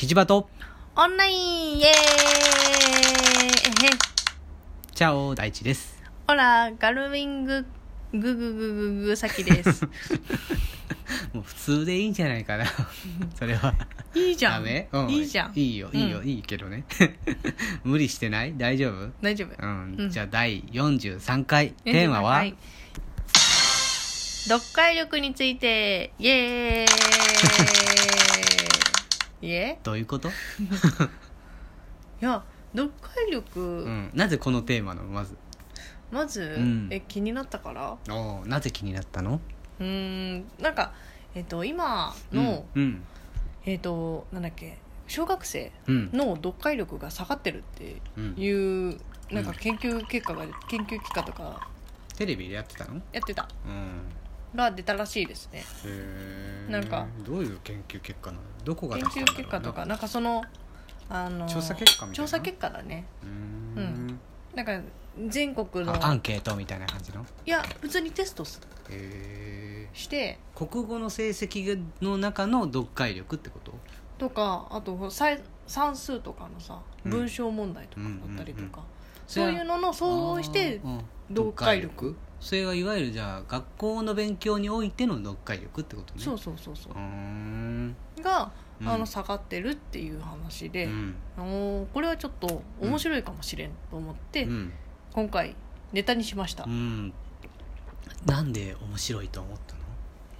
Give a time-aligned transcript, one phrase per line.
[0.00, 0.48] キジバト。
[0.96, 1.34] オンライ
[1.74, 1.92] ンイエーイ。
[4.94, 6.02] チャオ大地です。
[6.26, 7.66] ほら、ガルウィング、
[8.14, 9.84] グググググサキです。
[11.34, 12.64] もう普通でいいんじゃないかな。
[13.38, 13.74] それは。
[14.14, 14.64] いいじゃん。
[14.64, 15.52] ダメ、うん、いいじゃん。
[15.54, 16.26] いいよいいよ、うん。
[16.26, 16.84] いいけどね。
[17.84, 18.54] 無理してない？
[18.56, 19.12] 大丈夫？
[19.20, 19.50] 大丈夫。
[19.58, 20.10] うん、うん。
[20.10, 21.72] じゃあ第43回。
[21.84, 22.56] テーマは、い。
[24.48, 26.90] 読解力について、イエー
[28.86, 28.89] イ
[29.42, 30.28] イエどういうこと、
[32.20, 32.44] いや、
[32.74, 35.02] 読解力、うん、なぜこのテーマの？
[35.04, 35.36] まず。
[36.10, 36.88] まず、うん。
[36.90, 37.92] え、気になったから。
[38.14, 39.40] おーなぜ気になったの？
[39.78, 40.92] うーん、なんか、
[41.34, 43.02] えっと、今の、うん
[43.64, 46.10] えっと、なんだっけ、小学生うん。
[46.12, 48.34] の読解力が下がってるってうん。
[48.36, 48.98] いう、
[49.30, 51.66] なんか研究結果が研究結果とか。
[52.16, 53.00] テレビでやってたの？
[53.12, 53.48] やってた。
[53.66, 54.02] うん
[54.54, 55.64] が出たらしいですね。
[56.68, 57.06] なんか。
[57.24, 58.42] どういう研究結果なの？
[58.64, 60.08] どこが研究結果とかなんか。
[60.08, 60.42] その
[61.08, 63.04] あの調査結果調査結果だね。
[63.22, 63.32] うーん。
[63.32, 64.20] うん。
[64.54, 64.80] なんか
[65.28, 67.24] 全国のあアンケートみたいな感じの？
[67.44, 70.38] いや普通にテストすへえして。
[70.54, 73.72] 国語の成績の中の読解力ってこと？
[74.18, 77.10] とかあとさい算数とかのさうん。
[77.10, 78.84] 文章問題とかだったりとか、
[79.26, 80.80] そういうのの総合して
[81.28, 82.16] 読解力？
[82.40, 86.20] それがいわゆるじゃあ学校の勉強においての読解力ってことね。
[86.22, 86.92] そうそうそうそう。
[86.94, 87.96] うーん。
[88.22, 88.88] が、うん。
[88.88, 91.14] あの下がってるっていう話で、うん。
[91.36, 94.72] あのこれはちょっと面白いかもしれんと思って、うん。
[95.12, 95.54] 今回
[95.92, 96.64] ネタにしました。
[96.64, 97.12] うん。
[98.24, 99.79] なんで面白いと思ったの？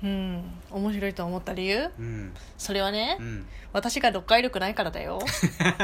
[0.03, 0.43] うん。
[0.71, 1.91] 面白いと思った理由？
[1.99, 2.33] うん。
[2.57, 3.47] それはね、うん。
[3.73, 5.21] 私が読解力ないからだよ。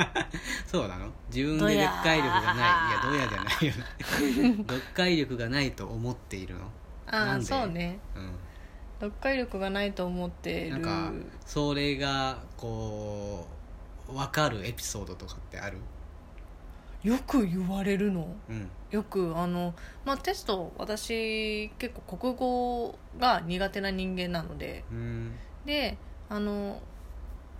[0.67, 1.11] そうなの？
[1.33, 2.57] 自分で読解力がない。
[2.57, 2.61] い
[2.93, 4.65] やどうやじゃないよね。
[4.67, 6.61] 読解力がないと思っているの？
[7.09, 7.99] ああそうね。
[8.15, 8.33] うん。
[9.01, 10.71] 読解力がないと思ってる。
[10.71, 11.13] なんか
[11.45, 13.47] それがこ
[14.09, 15.79] う分かるエピソードとかってある？
[17.07, 18.27] よく言われるの。
[18.51, 18.69] うん。
[18.91, 24.83] よくあのまあテスト私結構国語が苦手な人間なので。
[24.91, 25.33] うん。
[25.65, 25.97] で
[26.29, 26.83] あの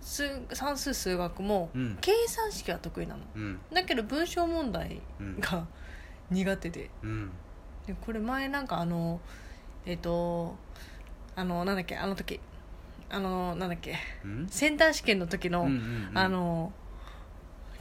[0.01, 1.97] 数算数数学もうん。
[2.01, 3.21] 計算式は得意なの。
[3.35, 3.59] うん。
[3.73, 5.39] だけど文章問題うん。
[5.39, 5.65] が
[6.29, 6.89] 苦手で。
[7.01, 7.31] うん。
[7.85, 9.21] でこれ前なんかあの
[9.85, 10.57] えっ、と
[11.37, 12.41] あのなんだっけあの時。
[13.09, 13.95] あのなんだっけ。
[14.25, 14.47] うん。
[14.49, 16.17] センター試験の時の、うんうんうん。
[16.17, 16.73] あの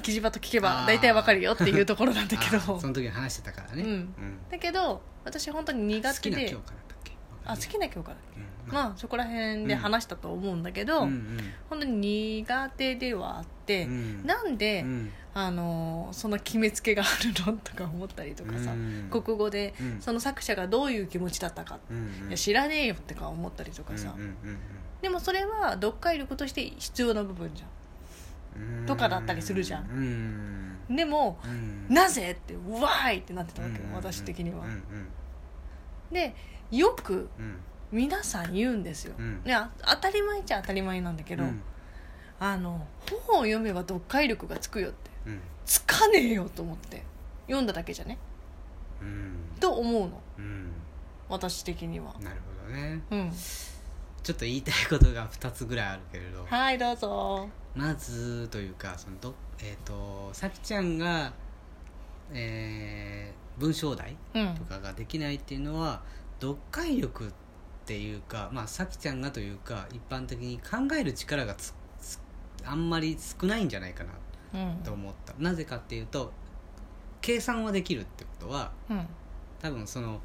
[0.02, 2.58] 記事場と聞けば大体わかるよっていうところなんだけど。
[2.58, 3.82] あその時に話してたからね。
[3.82, 4.14] うん。
[4.50, 6.36] だけど私本当に苦手で。
[6.36, 7.12] 好きな教科だったっけ？
[7.44, 8.40] あ好きな教科だっけ？
[8.40, 8.72] うん。
[8.72, 14.26] まあそこら辺で話したと思うんだけど、うん本当に苦手ではあって、うん。
[14.26, 15.10] なんで、うん。
[15.34, 19.08] あのその決めつけがあるのとか思ったりとかさ、うん。
[19.10, 20.00] 国語でうん。
[20.00, 24.58] その作者がどういう気持ちだったか、うんいや知らねえよってか思ったりとかさ、うんうん
[25.02, 27.75] でもそれは読解力として必要な部分じゃうんうん
[28.86, 30.78] とかだったりするじゃん。
[30.88, 31.86] でもうん。
[31.88, 33.94] なぜって「わーい!」ってなってたわけよ、うん。
[33.94, 34.64] 私的には、
[36.10, 36.34] で
[36.70, 37.56] よくうん。
[37.92, 39.22] 皆さん言うんですよ、う
[39.84, 41.62] 当たり前っちゃ当たり前なんだけど、うん。
[42.40, 42.86] あの
[43.26, 45.10] 本を読めば読解力がつくよって。
[45.26, 45.40] うん。
[45.64, 47.02] つかねえよと思って
[47.46, 48.18] 読んだだけじゃね？
[49.00, 49.36] うん。
[49.60, 50.20] と思うの。
[50.38, 50.72] うん。
[51.28, 52.14] 私的には。
[52.20, 53.02] なるほどね。
[53.10, 53.32] うん。
[53.32, 56.44] ちょっと言いたいことが2つぐらいあるけれど。
[56.44, 61.32] はいどうぞまずというかそのどえっ、とさきちゃんが、
[62.32, 64.54] えー文章題うん。
[64.54, 66.02] とかができないっていうのは
[66.40, 67.30] 読解力っ
[67.86, 72.20] ていうかまあさきちゃんがというか一般的に考える力がつつ
[72.66, 74.04] あんまり少ないんじゃないか
[74.52, 74.76] なうん。
[74.82, 75.34] と思った。
[75.38, 76.32] なぜかっていうと
[77.22, 79.06] 計算はできるってことはうん。
[79.60, 80.20] 多分その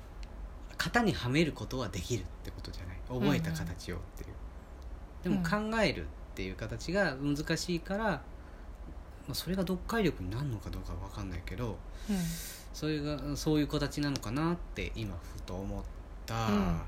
[0.77, 2.97] 型にはめることはできるってことじゃない。
[3.07, 4.33] 覚えた形をっていう、
[5.23, 8.21] でも考えるっていう形が難しいから、ま
[9.31, 11.77] あ、それが読解力になるのかどうかわかんないけど
[12.09, 12.17] うん。
[12.73, 15.83] それがそういう形なのかなって今ふと思っ
[16.25, 16.81] た、うん。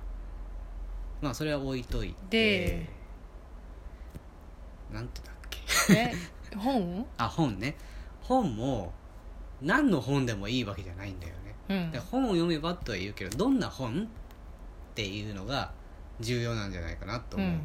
[1.21, 2.89] まあそれは置いといでて
[4.93, 5.93] なんてだっけ？
[5.93, 6.13] え
[6.57, 7.05] 本？
[7.17, 7.75] あ本ね。
[8.22, 8.93] 本も
[9.61, 11.55] 何の本でもいいわけじゃないんだよね。
[11.69, 11.91] うん。
[11.91, 14.07] で本を読めばとは言うけどどんな本っ
[14.96, 15.72] ていうのが
[16.19, 17.61] 重要なんじゃないかなと思う、うん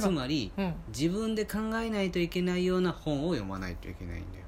[0.00, 0.74] つまりうん。
[0.88, 4.44] 自分で考えないといけないような本を読まないといけないんだよ。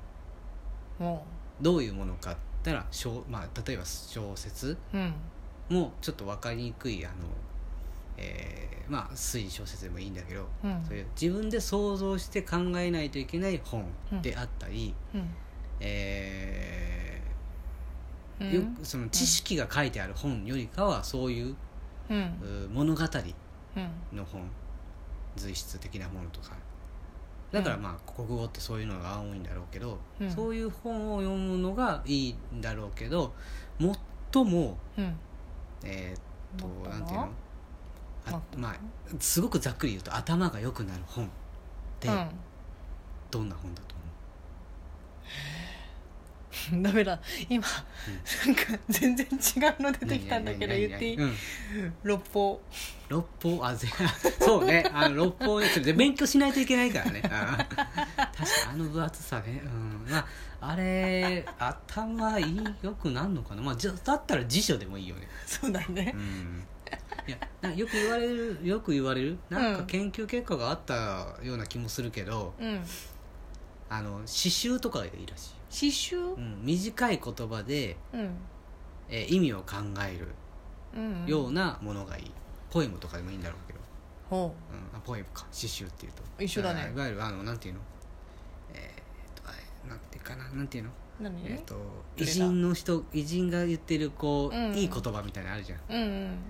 [0.98, 1.24] も
[1.60, 5.14] どういうものかったら小、まあ、例えば小説ううん。
[5.70, 7.14] もちょっと分かりにくいあの、
[8.18, 10.84] えーまあ推理小説でもいいんだけど、うん。
[10.86, 13.84] そういう自分で想像して考えないといけない本
[14.20, 15.28] であったり、うん。
[15.78, 17.22] え
[18.40, 18.46] うん。
[18.48, 21.54] ーよくその知識が書いてある本よりかはそういう
[22.72, 23.00] 物語
[23.76, 24.16] うん。
[24.16, 24.42] の本
[25.36, 26.56] 随筆的なものとか。
[27.52, 30.30] だからまあ国語ってそういうのが多いんだろうけど、うん。
[30.30, 33.32] そういう本を読むのがいいんだろうけど
[34.32, 35.18] 最もうん。
[35.82, 36.22] えーっ
[36.56, 37.28] となんていうの？
[38.26, 38.76] あまあ
[39.18, 41.28] すごくざっくり言うと頭が良くなる本っ
[41.98, 42.26] てうんな
[43.32, 44.04] 本だと思
[46.82, 47.20] ダメだ。
[47.48, 47.64] 今、
[48.46, 49.30] なんか全然違
[49.78, 51.34] うの出うてきたんだけど何言っていい、うん。
[52.02, 52.62] 六方
[53.08, 53.88] 六法あぜ
[54.40, 54.88] そうね。
[54.92, 57.22] あの六法ちょっと勉強しないといけないからね。
[57.22, 57.64] 確かに
[58.70, 59.62] あの分厚さね。
[59.64, 60.06] うん。
[60.08, 60.26] まあ
[60.62, 62.64] あれ頭いい？
[62.82, 63.62] よくなんのかな？
[63.62, 65.26] まあじゃだったら辞書でもいいよね。
[65.46, 66.12] そうだね。
[66.14, 66.66] うん。
[67.26, 69.38] いやなよく言われるよく言われる？
[69.48, 72.84] なんかうん研究結果があったような気もするけど、うん。
[73.88, 76.34] あの詩集とかがいいらしい、刺繍？
[76.34, 78.30] うん、短い言葉で、うん。
[79.08, 79.76] えー意味を考
[80.06, 80.28] える
[80.94, 82.30] うんようなものがいい、
[82.70, 83.78] ポエムとかでもいいんだろうけど、
[84.28, 84.96] ほう。
[84.96, 85.46] ん、あポエムか。
[85.50, 86.22] 詩集っていうと。
[86.42, 86.82] 一緒だね。
[86.82, 87.80] あいわゆるあのなんていうの？
[88.74, 90.48] えーっとあれなんていうかな？
[90.50, 90.90] なんていうの？
[90.90, 91.76] う何、えーっと
[92.16, 94.74] 偉人の人偉人が言ってるこう、うん。
[94.76, 95.78] いい言葉みたいなのあるじゃん。
[95.88, 96.02] うん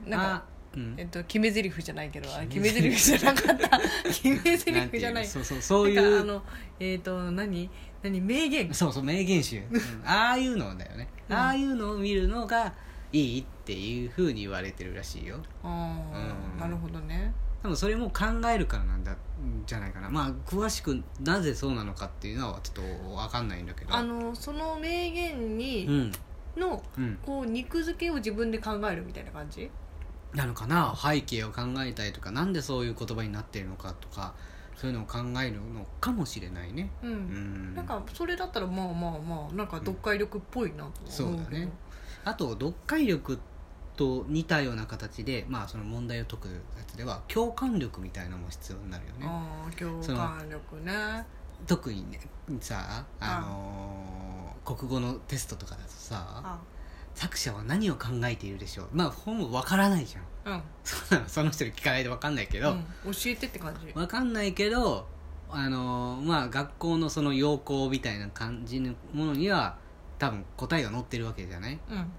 [0.05, 0.11] うん。
[0.11, 0.45] なんかあ
[0.77, 0.95] うん。
[0.97, 3.81] えっと決め台詞じゃないけどあ決決め台詞じゃなかった。
[4.09, 4.87] 決め台詞じゃない。
[4.87, 5.25] んてうの？
[5.25, 6.43] そうそうそういうなんかあの
[6.79, 7.71] えっ、と何？
[8.03, 8.21] 何？
[8.21, 8.73] 名言。
[8.75, 9.81] そうそう名言集、うん。
[10.05, 11.37] ああいうのだよね、うん。
[11.37, 12.75] ああいうのを見るのが
[13.13, 15.39] いいっていうふうに言われてるらしいよ。
[15.63, 16.61] ああ、うん。
[16.61, 17.33] なるほどね。
[17.63, 19.17] 多分それも考えるからなんだん
[19.67, 20.09] じゃないかな。
[20.09, 22.83] まあ詳しくなぜそうなのかっていうのはちょっと
[23.17, 23.95] 分かんないんだけど。
[23.95, 26.13] あのその名言に、うん。
[26.57, 27.19] のうん。
[27.23, 29.71] こう肉付けを自分で考えるみたいな感じ？
[30.35, 30.95] なのかな？
[30.97, 34.35] 背景を考えたりとかなんでそういう言葉になっているのかとか
[34.77, 36.91] そういうのを考えるのかもしれないね。
[37.03, 37.75] うん、うん。
[37.75, 41.73] なんかそれだったらまあまあまあなんか読解力っぽいなとそう思うけど、だね。
[42.25, 43.39] あと読解力
[43.97, 46.53] と似たような形でまあその問題を解くや
[46.87, 49.27] つでは共感力みたいなのも必要になるよね。
[49.27, 51.27] ああ共感力ね。
[51.67, 52.21] 特にね
[52.61, 56.59] さあのー国語のテストとかだとさあ
[57.21, 58.89] 作者は何を考えているでしょう？
[58.95, 60.55] まあ本もわからないじゃん。
[60.55, 61.29] うん、そんなの。
[61.29, 63.93] その人に聞かないとわかんないけど、うん、教えてって感じ。
[63.93, 65.07] わかんないけど
[65.51, 69.77] あのーまあ学校のその要項みたいな感じのものには
[70.19, 71.79] 多分答えが載ってるわけじゃない？
[71.91, 72.11] うん。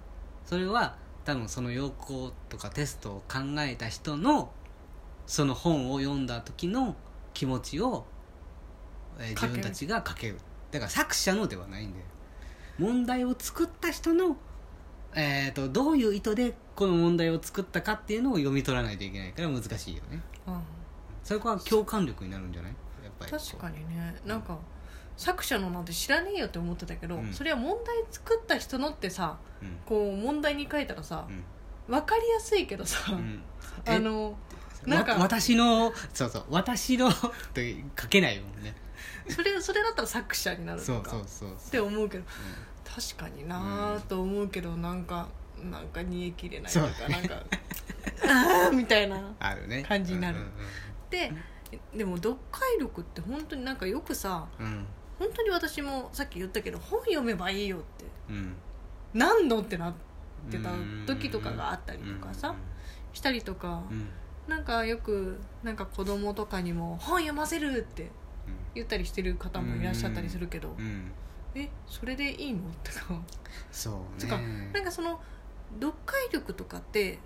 [0.45, 0.95] それは
[1.25, 4.51] 多分その要項とかテストを考えた人の
[5.25, 6.95] その本を読んだ時の
[7.33, 8.05] 気持ちを、
[9.17, 10.37] えー自分たちが書ける。
[10.69, 12.05] だから作者のではないんだよ。
[12.77, 14.37] 問題を作った人の、
[15.15, 20.21] えー、とどういう意図でこの問題を作ったかっていうのを読み取らないといけないから難しいよね。
[20.47, 20.61] うん。
[21.23, 22.71] それは共感力になるんじゃない？
[23.03, 24.15] やっぱり確かにね。
[24.25, 24.57] なんか
[25.17, 27.33] 作者のなんて知らねえよって思ってたけど、うん。
[27.33, 29.77] それは問題作った人のってさうん。
[29.85, 31.43] こう問題に書いたらさうん。
[31.87, 33.41] 分かりやすいけどさ、うん。
[33.85, 34.37] あの
[34.85, 37.11] なんかわ私のそうそう私の っ
[37.53, 38.73] て書けないもんね。
[39.27, 42.23] それそれだったら作者になるそうのかそうそうそうって思うけど
[42.93, 45.29] 確かになあと思うけどなんか
[45.63, 47.35] なんか煮え切れないとかそうなんか
[48.27, 49.83] ああみたいなあるね。
[49.83, 50.37] 感じになる。
[50.37, 50.51] うん
[51.09, 51.31] で
[51.95, 54.65] でも読解力って本当になんかよくさうん。
[54.65, 54.85] うん
[55.19, 58.55] 本当に私もさっき言ったけど本読めばいいよってうん。
[59.13, 59.93] 何のってなっ
[60.49, 60.69] てた
[61.05, 62.55] 時とかがあったりとかさうん
[63.13, 64.09] したりとかうん。
[64.47, 68.09] なんかよくなんか子供とかにも本読ませるって
[68.73, 71.11] 言ったりしてる方もいらっしゃったりするけどうんうん
[71.55, 72.61] えそれでいいの？
[72.83, 73.21] とか。
[73.71, 75.19] そうつかねなんかその
[75.79, 77.19] 読解力とかって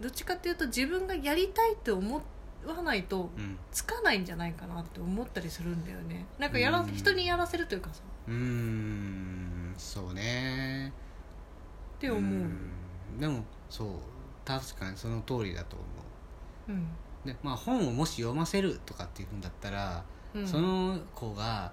[0.00, 2.22] どっちかっていうと自分がやりたいって思
[2.66, 3.58] わないとうん。
[3.70, 6.26] つかないんじゃないかなって思ったりするんだよね。
[6.38, 6.92] なんかやらうん。
[6.92, 8.02] 人にやらせるというかさ。
[8.26, 9.74] うーん。
[9.76, 10.92] そうね。
[11.96, 12.70] って思う、ん。
[13.18, 13.88] でもそう。
[14.44, 15.84] 確かにその通りだと思
[16.68, 16.72] う。
[16.72, 16.88] うん。
[17.24, 20.04] でまあ本をもし読ませるとかっていうんだったら、
[20.34, 20.46] うん。
[20.46, 21.72] その子が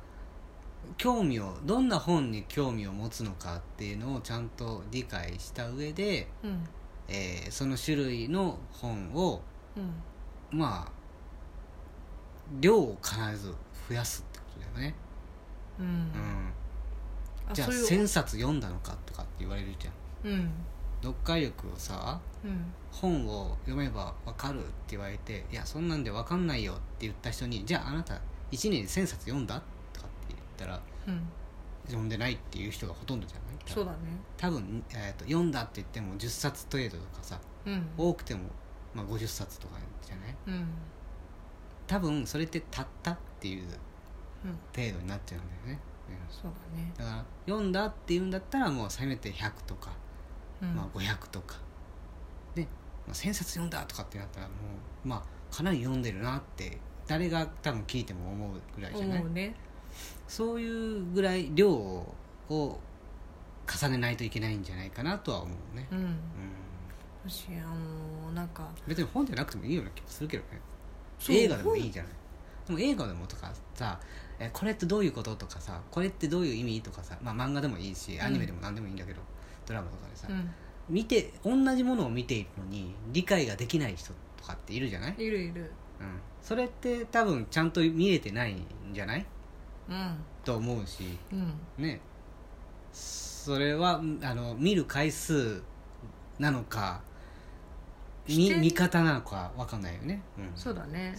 [0.98, 6.68] 興味をどんな本に興味を持つのかっていうのをちゃんと理解した上で、うん。
[7.08, 9.42] えーその種類の本を
[9.76, 9.80] う
[10.56, 10.58] ん。
[10.58, 10.92] まあ
[12.60, 13.54] 量を必ず
[13.90, 14.96] 増やすってことだよね、
[15.80, 15.86] うん。
[15.86, 17.54] うん。
[17.54, 20.32] じゃああそういう1000冊読んだのかとかって言われるじゃん。
[20.32, 20.52] うん。
[21.02, 22.66] 読解力をさうん。
[22.92, 28.16] 本を読めば分かるって言われていやそんなんで分かんないよって言った人にじゃああなた
[28.52, 29.75] 1年で1000冊読んだって言
[30.56, 31.22] ったらうん。
[31.88, 33.58] 読んでないっていう人がほとんどじゃない？
[33.60, 33.98] 多分そうだね。
[34.38, 37.88] 多分、えーと読んだって言っても10冊程度とかさうん。
[37.98, 38.42] 多くても、
[38.94, 40.36] まあ、50冊とかじゃない？
[40.48, 40.68] うん。
[41.88, 43.68] 多分それってたったっていうう
[44.48, 44.58] ん。
[44.76, 45.80] 程度になっちゃうんだよね、
[46.30, 46.92] そうだね。
[46.98, 49.92] うんだから読んだっていうんだったらもうせめて100とか、
[50.62, 50.76] うん。
[50.76, 51.58] まあ、500とか。
[52.56, 54.54] で、まあ、1000冊読んだとかってなったらも
[55.04, 55.18] うま
[55.52, 59.20] あかなり読んでるなって誰が多分聞いても思うぐらいじゃない？
[59.20, 59.56] 思うね
[60.28, 62.06] そういうぐらい量を
[62.50, 62.80] 重
[63.90, 65.98] ねないといけないんじゃないかなとは思うね、うん。
[65.98, 66.18] うん、
[67.28, 67.68] 私あ
[68.28, 70.62] のなんか別に本じゃなくてもいいような気もするけどね。
[71.20, 72.12] そう映画でもいいじゃない。
[72.68, 74.00] でも映画でもとかさ
[74.40, 79.22] えこれってどういうこととかさこれってどういう意味とかさ、まあ、漫画でもいいしアニメでも何でもいいんだけど、
[79.66, 80.52] ドラマとかでさ、うん。
[80.90, 85.72] 見て同じものを見ているのに理解ができない人とかっているじゃない、いるいる。
[86.00, 89.20] うん、それって多分ちゃんと見れてないんじゃない？
[89.20, 89.26] うん
[90.44, 91.54] と思うしうん。
[91.78, 92.02] ね。
[92.92, 95.62] それはあの見る回数
[96.40, 97.02] なのか
[98.28, 101.16] 見見方なのか分かんないよね、うん、そうだね。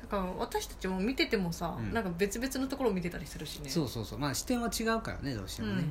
[0.00, 1.92] だから私たちも見ててもさ、うん。
[1.92, 3.70] なんか別々のところを見てたりするしね。
[3.70, 4.18] そうそうそう。
[4.18, 5.84] まあ視点は違うからねどうしてもね、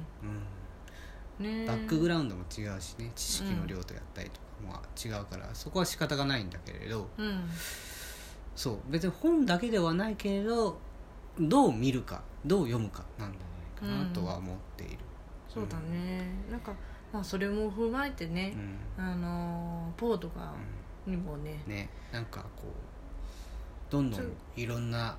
[1.39, 1.45] うん。
[1.45, 7.07] ねバックグラウンドも違うしね知識の量とやったりとかも違うから、そこは仕方がないんだけれど。
[7.17, 7.49] うん。
[8.55, 8.79] そう。
[8.89, 10.81] 別に本だけではないけれど
[11.39, 14.97] どう見るかどう読むかなんじゃないかなとは思っている、
[15.47, 16.73] そうだね、なんか
[17.11, 19.01] まあそれも踏まえてうね、ん。
[19.01, 20.53] あのーポードが
[21.05, 21.61] にもね。
[21.65, 25.17] うんねなんかこうどんどんいろんな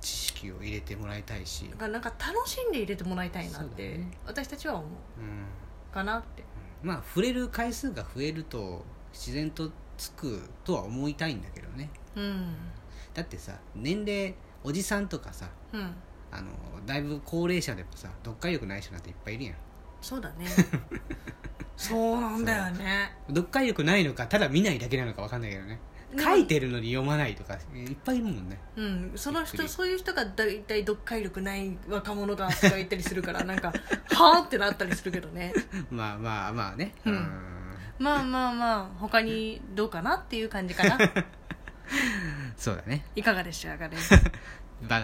[0.00, 1.68] 知識を入れてもらいたいし。
[1.70, 4.10] だ、からなんか楽しんで入れてもらいたいなって、ね。
[4.26, 4.86] 私たちは思う
[5.20, 5.46] うん、
[5.92, 6.44] かなって。
[6.82, 11.90] まあ触れる回数が増えると自然とつくとは思いたいんだけどね。
[12.14, 12.54] うん。
[13.12, 15.94] だってさ年齢おじさんとかさうん。
[16.32, 16.50] あの
[16.84, 19.54] だいぶ高齢者でもさ読解力ない人なんていっぱいいるやん。
[20.00, 20.46] そうだね。
[21.76, 23.12] そうなんだよね。
[23.28, 25.78] 読解力ないのかただ見ないだけなのか分かんないけどね。
[26.18, 28.58] 書いてるのに読まないとかいっぱいいるもんね。
[28.76, 33.72] うん、その人そういう人が大体読解力ない若者がとか言ったりするからなんか
[34.14, 35.52] はあってなったりするけどね。
[35.90, 36.94] まあまあまあね。
[37.04, 37.14] うん。
[37.98, 40.98] まあまあまあ他にどうかなっていう感じかな
[42.56, 43.04] そうだね。
[43.16, 43.96] いかがでしたかね？